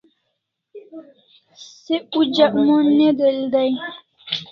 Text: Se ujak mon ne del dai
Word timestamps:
Se 1.83 1.95
ujak 2.19 2.53
mon 2.65 2.85
ne 2.97 3.09
del 3.19 3.39
dai 3.51 3.73